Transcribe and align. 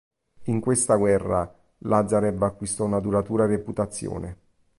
In 0.45 0.61
questa 0.61 0.95
guerra 0.95 1.55
Lazarev 1.83 2.41
acquistò 2.41 2.85
una 2.85 2.99
duratura 2.99 3.45
reputazione. 3.45 4.37